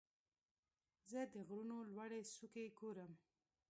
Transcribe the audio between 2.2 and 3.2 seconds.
څوکې ګورم.